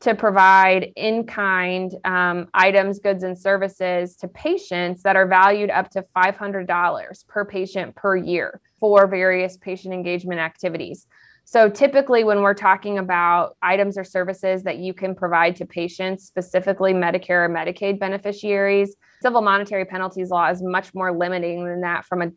to 0.00 0.14
provide 0.14 0.92
in 0.96 1.26
kind 1.26 1.94
um, 2.04 2.48
items, 2.54 2.98
goods, 2.98 3.22
and 3.22 3.38
services 3.38 4.16
to 4.16 4.28
patients 4.28 5.02
that 5.02 5.14
are 5.14 5.26
valued 5.26 5.70
up 5.70 5.90
to 5.90 6.04
$500 6.16 7.28
per 7.28 7.44
patient 7.44 7.94
per 7.94 8.16
year 8.16 8.60
for 8.78 9.06
various 9.06 9.58
patient 9.58 9.92
engagement 9.92 10.40
activities. 10.40 11.06
So, 11.44 11.68
typically, 11.68 12.22
when 12.24 12.42
we're 12.42 12.54
talking 12.54 12.98
about 12.98 13.56
items 13.60 13.98
or 13.98 14.04
services 14.04 14.62
that 14.62 14.78
you 14.78 14.94
can 14.94 15.14
provide 15.14 15.56
to 15.56 15.66
patients, 15.66 16.24
specifically 16.24 16.92
Medicare 16.92 17.46
or 17.46 17.48
Medicaid 17.48 17.98
beneficiaries, 17.98 18.94
civil 19.20 19.42
monetary 19.42 19.84
penalties 19.84 20.30
law 20.30 20.48
is 20.48 20.62
much 20.62 20.94
more 20.94 21.16
limiting 21.16 21.64
than 21.66 21.80
that 21.80 22.04
from 22.04 22.22
a 22.22 22.30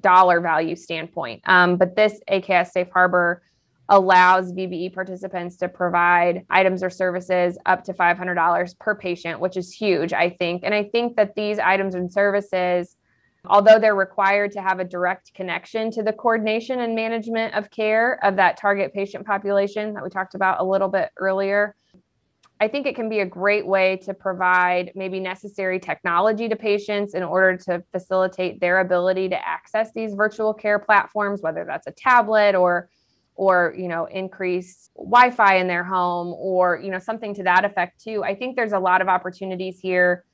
dollar 0.00 0.40
value 0.40 0.76
standpoint. 0.76 1.40
Um, 1.46 1.76
but 1.76 1.96
this 1.96 2.20
AKS 2.30 2.72
Safe 2.72 2.88
Harbor 2.92 3.42
allows 3.88 4.52
VBE 4.52 4.92
participants 4.94 5.56
to 5.56 5.68
provide 5.68 6.44
items 6.50 6.82
or 6.82 6.90
services 6.90 7.56
up 7.64 7.84
to 7.84 7.94
$500 7.94 8.78
per 8.78 8.94
patient, 8.94 9.40
which 9.40 9.56
is 9.56 9.72
huge, 9.72 10.12
I 10.12 10.30
think. 10.30 10.62
And 10.64 10.74
I 10.74 10.84
think 10.84 11.16
that 11.16 11.34
these 11.34 11.58
items 11.58 11.94
and 11.94 12.12
services, 12.12 12.96
although 13.46 13.78
they're 13.78 13.94
required 13.94 14.52
to 14.52 14.60
have 14.60 14.78
a 14.78 14.84
direct 14.84 15.32
connection 15.32 15.90
to 15.92 16.02
the 16.02 16.12
coordination 16.12 16.80
and 16.80 16.94
management 16.94 17.54
of 17.54 17.70
care 17.70 18.22
of 18.22 18.36
that 18.36 18.58
target 18.58 18.92
patient 18.92 19.26
population 19.26 19.94
that 19.94 20.04
we 20.04 20.10
talked 20.10 20.34
about 20.34 20.60
a 20.60 20.64
little 20.64 20.88
bit 20.88 21.10
earlier, 21.16 21.74
I 22.60 22.68
think 22.68 22.86
it 22.86 22.96
can 22.96 23.08
be 23.08 23.20
a 23.20 23.26
great 23.26 23.66
way 23.66 23.96
to 23.98 24.12
provide 24.12 24.90
maybe 24.96 25.20
necessary 25.20 25.78
technology 25.78 26.48
to 26.48 26.56
patients 26.56 27.14
in 27.14 27.22
order 27.22 27.56
to 27.56 27.84
facilitate 27.92 28.60
their 28.60 28.80
ability 28.80 29.28
to 29.28 29.46
access 29.46 29.92
these 29.94 30.14
virtual 30.14 30.52
care 30.52 30.80
platforms, 30.80 31.40
whether 31.40 31.64
that's 31.64 31.86
a 31.86 31.92
tablet 31.92 32.56
or 32.56 32.90
or 33.38 33.72
you 33.78 33.86
know 33.86 34.04
increase 34.06 34.90
wi-fi 34.96 35.58
in 35.58 35.68
their 35.68 35.84
home 35.84 36.34
or 36.36 36.78
you 36.82 36.90
know 36.90 36.98
something 36.98 37.32
to 37.32 37.44
that 37.44 37.64
effect 37.64 38.02
too. 38.02 38.22
I 38.24 38.34
think 38.34 38.56
there's 38.56 38.72
a 38.72 38.78
lot 38.78 39.00
of 39.00 39.08
opportunities 39.08 39.78
here 39.78 40.24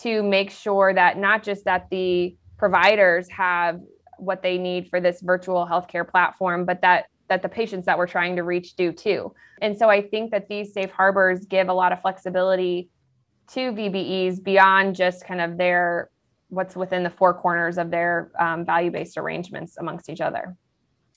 to 0.00 0.22
make 0.22 0.50
sure 0.50 0.92
that 0.94 1.18
not 1.18 1.42
just 1.44 1.66
that 1.66 1.88
the 1.90 2.34
providers 2.56 3.28
have 3.28 3.80
what 4.18 4.42
they 4.42 4.56
need 4.56 4.88
for 4.88 4.98
this 4.98 5.20
virtual 5.20 5.66
healthcare 5.66 6.08
platform 6.08 6.64
but 6.64 6.80
that 6.80 7.04
that 7.28 7.42
the 7.42 7.48
patients 7.48 7.84
that 7.84 7.98
we're 7.98 8.06
trying 8.06 8.36
to 8.36 8.42
reach 8.42 8.76
do 8.76 8.90
too. 8.92 9.32
And 9.60 9.76
so 9.78 9.90
i 9.90 10.00
think 10.00 10.30
that 10.30 10.48
these 10.48 10.72
safe 10.72 10.90
harbors 10.90 11.44
give 11.44 11.68
a 11.68 11.74
lot 11.74 11.92
of 11.92 12.00
flexibility 12.00 12.88
to 13.52 13.72
vbes 13.72 14.42
beyond 14.42 14.96
just 14.96 15.26
kind 15.26 15.42
of 15.42 15.58
their 15.58 16.10
what's 16.48 16.74
within 16.74 17.02
the 17.02 17.10
four 17.10 17.34
corners 17.34 17.76
of 17.76 17.90
their 17.90 18.30
um, 18.38 18.64
value-based 18.64 19.18
arrangements 19.18 19.76
amongst 19.76 20.08
each 20.08 20.22
other 20.22 20.56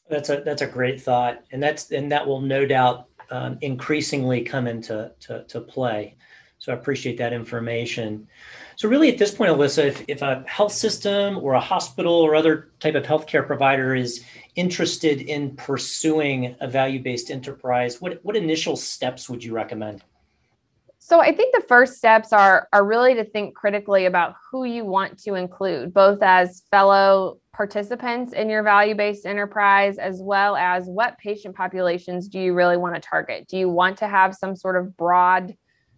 that's 0.10 0.30
a 0.30 0.42
that's 0.46 0.62
a 0.62 0.68
great 0.68 1.02
thought, 1.02 1.44
and 1.52 1.62
that's 1.62 1.92
and 1.92 2.12
that 2.12 2.26
will 2.26 2.42
no 2.42 2.66
doubt 2.66 3.08
um, 3.32 3.58
increasingly 3.62 4.42
come 4.42 4.68
into 4.68 5.12
to, 5.22 5.44
to 5.44 5.62
play. 5.62 6.16
So 6.60 6.72
I 6.72 6.76
appreciate 6.76 7.18
that 7.18 7.34
information. 7.34 8.28
So 8.78 8.90
really, 8.90 9.12
at 9.12 9.18
this 9.18 9.34
point, 9.34 9.52
Alyssa, 9.52 9.86
if, 9.86 10.04
if 10.08 10.22
a 10.22 10.44
health 10.48 10.72
system 10.72 11.38
or 11.38 11.54
a 11.54 11.60
hospital 11.60 12.14
or 12.14 12.36
other 12.36 12.70
type 12.80 12.96
of 12.96 13.04
healthcare 13.04 13.46
provider 13.46 13.96
is 13.96 14.24
interested 14.56 15.22
in 15.22 15.56
pursuing 15.56 16.56
a 16.60 16.68
value-based 16.68 17.30
enterprise, 17.30 18.02
what 18.02 18.20
what 18.24 18.36
initial 18.36 18.76
steps 18.76 19.30
would 19.30 19.44
you 19.44 19.54
recommend? 19.54 20.04
So 21.08 21.22
I 21.22 21.34
think 21.34 21.56
the 21.56 21.64
first 21.70 21.96
steps 21.96 22.34
are 22.34 22.68
are 22.74 22.84
really 22.84 23.16
to 23.16 23.24
think 23.24 23.56
critically 23.56 24.08
about 24.08 24.36
who 24.52 24.66
you 24.66 24.84
want 24.84 25.18
to 25.20 25.36
include, 25.36 25.94
both 25.94 26.22
as 26.22 26.64
fellow 26.70 27.40
participants 27.54 28.34
in 28.34 28.50
your 28.50 28.62
value-based 28.62 29.26
enterprise 29.26 30.00
as 30.00 30.22
well 30.22 30.58
as 30.58 30.88
what 30.88 31.18
patient 31.18 31.56
populations 31.56 32.28
do 32.28 32.42
you 32.42 32.54
really 32.54 32.76
want 32.76 32.94
to 32.94 33.00
target? 33.00 33.48
Do 33.48 33.58
you 33.58 33.70
want 33.70 33.98
to 34.00 34.08
have 34.10 34.36
some 34.36 34.54
sort 34.54 34.76
of 34.76 34.98
broad 34.98 35.56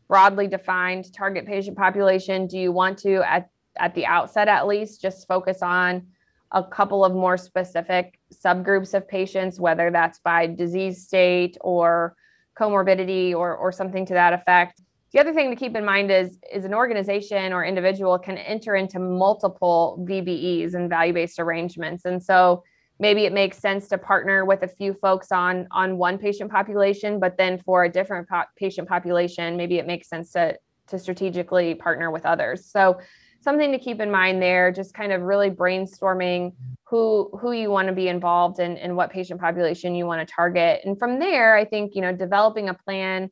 broadly 0.08 0.46
defined 0.46 1.12
target 1.12 1.48
patient 1.48 1.75
population? 1.75 2.46
Do 2.46 2.60
you 2.60 2.72
want 2.72 3.00
to 3.00 3.28
at 3.28 3.50
at 3.80 3.96
the 3.96 4.06
outset 4.06 4.48
at 4.48 4.68
least 4.68 5.01
just 5.01 5.28
focus 5.28 5.63
on 5.63 6.06
a 6.51 6.63
couple 6.63 7.04
of 7.04 7.16
more 7.16 7.36
specific 7.36 8.20
subgroups 8.32 8.94
of 8.94 9.08
patients 9.08 9.60
whether 9.60 9.89
that's 9.89 10.20
by 10.20 10.46
disease 10.46 11.01
state 11.08 11.58
or 11.62 12.16
comorbidity 12.56 13.34
or 13.34 13.56
or 13.56 13.72
something 13.72 14.06
to 14.06 14.13
that 14.13 14.34
effect? 14.34 14.80
The 15.12 15.20
other 15.20 15.34
thing 15.34 15.50
to 15.50 15.56
keep 15.56 15.75
in 15.75 15.84
mind 15.84 16.12
is, 16.12 16.38
is 16.54 16.66
an 16.66 16.74
organization 16.74 17.51
or 17.51 17.66
individual 17.66 18.20
can 18.20 18.38
enter 18.38 18.75
into 18.75 19.00
multiple 19.00 20.06
VBEs 20.08 20.75
and 20.75 20.89
value-based 20.89 21.39
arrangements. 21.39 22.06
And 22.06 22.22
so 22.22 22.63
maybe 23.00 23.25
it 23.25 23.34
makes 23.34 23.58
sense 23.58 23.88
to 23.88 23.98
partner 23.98 24.46
with 24.46 24.62
a 24.62 24.68
few 24.68 24.94
folks 24.94 25.32
on, 25.32 25.68
on 25.72 25.98
one 25.98 26.20
patient 26.20 26.51
population, 26.51 27.20
but 27.20 27.38
then 27.38 27.58
for 27.66 27.86
a 27.86 27.89
different 27.89 28.30
po- 28.30 28.44
patient 28.56 28.88
population, 28.88 29.58
maybe 29.58 29.80
it 29.80 29.88
makes 29.88 30.08
sense 30.10 30.32
to, 30.34 30.56
to 30.88 31.00
strategically 31.00 31.74
partner 31.74 32.12
with 32.12 32.25
others. 32.25 32.70
So 32.70 33.00
something 33.42 33.72
to 33.72 33.80
keep 33.80 34.01
in 34.01 34.12
mind 34.12 34.42
there, 34.42 34.72
just 34.72 34.94
kind 34.94 35.12
of 35.12 35.22
really 35.22 35.50
brainstorming 35.50 36.54
who 36.84 37.30
who 37.39 37.51
you 37.51 37.70
want 37.70 37.88
to 37.88 37.94
be 37.94 38.08
involved 38.08 38.60
in 38.60 38.78
and 38.78 38.96
what 38.96 39.12
patient 39.12 39.39
population 39.39 39.96
you 39.96 40.06
want 40.06 40.28
to 40.28 40.34
target. 40.34 40.82
And 40.84 40.98
from 40.98 41.20
there, 41.20 41.56
I 41.56 41.63
think, 41.63 41.96
you 41.96 42.01
know, 42.01 42.12
developing 42.16 42.70
a 42.70 42.74
plan 42.74 43.30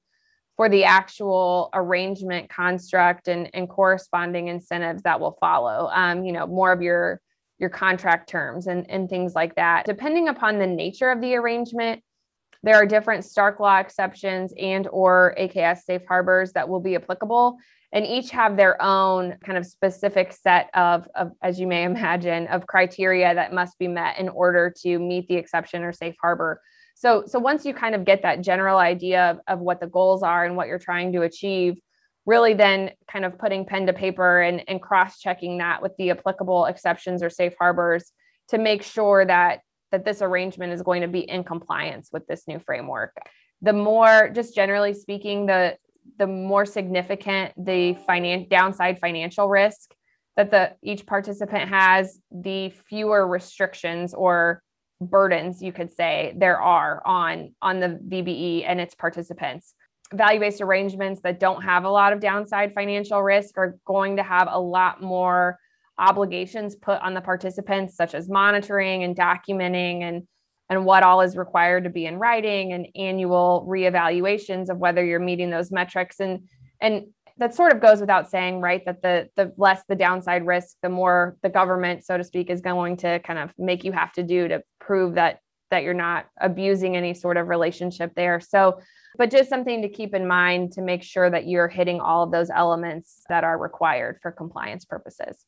for 0.57 0.67
the 0.67 0.83
actual 0.83 1.69
arrangement 1.73 2.49
construct 2.49 3.27
and, 3.27 3.49
and 3.53 3.69
corresponding 3.69 4.49
incentives 4.49 5.03
that 5.03 5.19
will 5.19 5.37
follow 5.39 5.89
um, 5.93 6.25
you 6.25 6.33
know 6.33 6.45
more 6.45 6.71
of 6.71 6.81
your 6.81 7.21
your 7.59 7.69
contract 7.69 8.29
terms 8.29 8.67
and, 8.67 8.87
and 8.89 9.09
things 9.09 9.33
like 9.33 9.55
that. 9.55 9.83
Depending 9.85 10.27
upon 10.27 10.59
the 10.59 10.67
nature 10.67 11.09
of 11.09 11.21
the 11.21 11.35
arrangement 11.35 12.03
there 12.63 12.75
are 12.75 12.85
different 12.85 13.23
stark 13.23 13.59
law 13.59 13.77
exceptions 13.77 14.53
and 14.57 14.87
or 14.91 15.33
aks 15.37 15.85
safe 15.85 16.01
harbors 16.07 16.53
that 16.53 16.67
will 16.67 16.79
be 16.79 16.95
applicable 16.95 17.57
and 17.93 18.05
each 18.05 18.31
have 18.31 18.57
their 18.57 18.81
own 18.81 19.37
kind 19.43 19.57
of 19.57 19.65
specific 19.65 20.33
set 20.33 20.69
of, 20.73 21.07
of 21.15 21.31
as 21.41 21.59
you 21.59 21.67
may 21.67 21.83
imagine 21.83 22.47
of 22.47 22.67
criteria 22.67 23.33
that 23.33 23.53
must 23.53 23.77
be 23.79 23.87
met 23.87 24.19
in 24.19 24.27
order 24.29 24.73
to 24.81 24.99
meet 24.99 25.27
the 25.27 25.35
exception 25.35 25.83
or 25.83 25.93
safe 25.93 26.15
harbor 26.21 26.61
so 26.97 27.23
so 27.27 27.37
once 27.37 27.65
you 27.65 27.73
kind 27.73 27.93
of 27.93 28.05
get 28.05 28.23
that 28.23 28.41
general 28.41 28.77
idea 28.77 29.31
of, 29.31 29.39
of 29.47 29.59
what 29.59 29.79
the 29.79 29.87
goals 29.87 30.23
are 30.23 30.45
and 30.45 30.55
what 30.55 30.67
you're 30.67 30.79
trying 30.79 31.13
to 31.13 31.21
achieve 31.21 31.79
really 32.25 32.53
then 32.53 32.91
kind 33.09 33.23
of 33.23 33.39
putting 33.39 33.65
pen 33.65 33.87
to 33.87 33.93
paper 33.93 34.41
and, 34.41 34.63
and 34.67 34.81
cross 34.81 35.19
checking 35.19 35.59
that 35.59 35.81
with 35.81 35.93
the 35.97 36.11
applicable 36.11 36.65
exceptions 36.65 37.23
or 37.23 37.29
safe 37.29 37.53
harbors 37.57 38.11
to 38.49 38.57
make 38.57 38.83
sure 38.83 39.25
that 39.25 39.61
that 39.91 40.03
this 40.03 40.21
arrangement 40.21 40.73
is 40.73 40.81
going 40.81 41.01
to 41.01 41.07
be 41.07 41.21
in 41.21 41.43
compliance 41.43 42.09
with 42.11 42.27
this 42.27 42.45
new 42.45 42.59
framework. 42.59 43.15
The 43.61 43.71
more 43.71 44.29
just 44.33 44.53
generally 44.53 44.93
speaking 44.93 45.45
the 45.45 45.77
the 46.19 46.27
more 46.27 46.65
significant 46.65 47.53
the 47.57 47.97
finan- 48.07 48.49
downside 48.49 48.99
financial 48.99 49.47
risk 49.47 49.93
that 50.35 50.51
the 50.51 50.73
each 50.83 51.05
participant 51.05 51.69
has 51.69 52.19
the 52.31 52.69
fewer 52.87 53.27
restrictions 53.27 54.13
or 54.13 54.61
burdens 54.99 55.61
you 55.61 55.71
could 55.71 55.91
say 55.91 56.33
there 56.37 56.59
are 56.59 57.01
on 57.05 57.53
on 57.61 57.79
the 57.79 57.99
VBE 58.07 58.63
and 58.67 58.79
its 58.79 58.95
participants. 58.95 59.73
Value 60.13 60.39
based 60.39 60.61
arrangements 60.61 61.21
that 61.21 61.39
don't 61.39 61.61
have 61.61 61.83
a 61.83 61.89
lot 61.89 62.13
of 62.13 62.19
downside 62.19 62.73
financial 62.73 63.21
risk 63.21 63.57
are 63.57 63.77
going 63.85 64.15
to 64.17 64.23
have 64.23 64.47
a 64.49 64.59
lot 64.59 65.01
more 65.01 65.59
obligations 65.99 66.75
put 66.75 67.01
on 67.01 67.13
the 67.13 67.21
participants, 67.21 67.95
such 67.95 68.13
as 68.13 68.29
monitoring 68.29 69.03
and 69.03 69.15
documenting 69.15 70.03
and 70.03 70.27
and 70.69 70.83
what 70.85 71.03
all 71.03 71.21
is 71.21 71.37
required 71.37 71.85
to 71.85 71.89
be 71.89 72.05
in 72.05 72.17
writing 72.17 72.73
and 72.73 72.87
annual 72.95 73.65
reevaluations 73.69 74.69
of 74.69 74.77
whether 74.77 75.03
you're 75.03 75.19
meeting 75.19 75.49
those 75.49 75.71
metrics. 75.71 76.19
And 76.19 76.47
and 76.81 77.07
that 77.39 77.53
sort 77.53 77.71
of 77.71 77.81
goes 77.81 77.99
without 77.99 78.29
saying 78.29 78.59
right 78.61 78.83
that 78.85 79.01
the 79.01 79.29
the 79.35 79.53
less 79.57 79.83
the 79.87 79.95
downside 79.95 80.45
risk 80.45 80.75
the 80.81 80.89
more 80.89 81.37
the 81.43 81.49
government 81.49 82.03
so 82.05 82.17
to 82.17 82.23
speak 82.23 82.49
is 82.49 82.61
going 82.61 82.97
to 82.97 83.19
kind 83.19 83.39
of 83.39 83.51
make 83.57 83.83
you 83.83 83.91
have 83.91 84.11
to 84.11 84.23
do 84.23 84.47
to 84.47 84.61
prove 84.79 85.15
that 85.15 85.39
that 85.69 85.83
you're 85.83 85.93
not 85.93 86.27
abusing 86.39 86.95
any 86.95 87.13
sort 87.13 87.37
of 87.37 87.47
relationship 87.47 88.13
there 88.15 88.39
so 88.39 88.79
but 89.17 89.31
just 89.31 89.49
something 89.49 89.81
to 89.81 89.89
keep 89.89 90.13
in 90.13 90.27
mind 90.27 90.71
to 90.73 90.81
make 90.81 91.03
sure 91.03 91.29
that 91.29 91.47
you're 91.47 91.67
hitting 91.67 91.99
all 91.99 92.23
of 92.23 92.31
those 92.31 92.49
elements 92.49 93.23
that 93.29 93.43
are 93.43 93.57
required 93.57 94.19
for 94.21 94.31
compliance 94.31 94.85
purposes. 94.85 95.43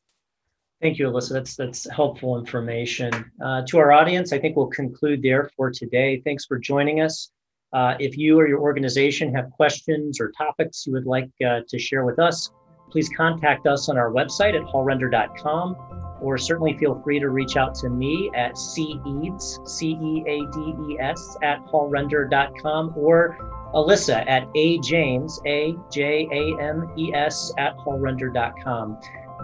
Thank 0.82 0.98
you, 0.98 1.08
Alyssa. 1.08 1.34
That's 1.34 1.56
that's 1.56 1.90
helpful 1.90 2.38
information. 2.40 3.32
Uh, 3.44 3.64
to 3.68 3.78
our 3.80 3.92
audience, 3.92 4.32
I 4.32 4.40
think 4.40 4.56
we'll 4.56 4.68
conclude 4.68 5.22
there 5.22 5.52
for 5.56 5.70
today. 5.70 6.22
Thanks 6.24 6.46
for 6.46 6.58
joining 6.58 7.02
us. 7.02 7.32
Uh, 7.74 7.96
if 8.00 8.18
you 8.18 8.40
or 8.40 8.48
your 8.48 8.60
organization 8.60 9.34
have 9.34 9.52
questions 9.52 10.20
or 10.20 10.32
topics 10.32 10.86
you 10.88 10.94
would 10.94 11.06
like 11.06 11.30
uh, 11.46 11.60
to 11.68 11.78
share 11.78 12.06
with 12.06 12.20
us, 12.20 12.52
please 12.90 13.10
contact 13.16 13.68
us 13.68 13.90
on 13.90 13.98
our 13.98 14.12
website 14.12 14.56
at 14.56 14.66
hallrender.com 14.68 15.76
or 16.22 16.38
certainly 16.38 16.78
feel 16.78 17.02
free 17.02 17.20
to 17.20 17.30
reach 17.30 17.56
out 17.56 17.74
to 17.76 17.90
me 17.90 18.30
at 18.36 18.58
ceades, 18.58 19.60
C-E-A-D-E-S, 19.66 21.38
at 21.44 21.66
hallrender.com 21.68 22.94
or 22.98 23.38
Alyssa 23.74 24.28
at 24.28 24.48
A 24.56 24.80
James, 24.80 25.40
A 25.46 25.76
J 25.92 26.28
A 26.32 26.62
M 26.62 26.92
E 26.98 27.14
S, 27.14 27.54
at 27.58 27.78
hallrender.com. 27.78 28.98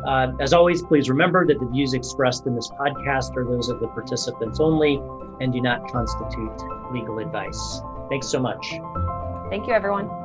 Uh, 0.05 0.31
as 0.39 0.51
always, 0.51 0.81
please 0.83 1.09
remember 1.09 1.45
that 1.47 1.59
the 1.59 1.65
views 1.67 1.93
expressed 1.93 2.45
in 2.45 2.55
this 2.55 2.69
podcast 2.69 3.35
are 3.37 3.45
those 3.45 3.69
of 3.69 3.79
the 3.79 3.87
participants 3.87 4.59
only 4.59 5.01
and 5.39 5.53
do 5.53 5.61
not 5.61 5.89
constitute 5.91 6.61
legal 6.91 7.19
advice. 7.19 7.81
Thanks 8.09 8.27
so 8.27 8.39
much. 8.39 8.79
Thank 9.49 9.67
you, 9.67 9.73
everyone. 9.73 10.24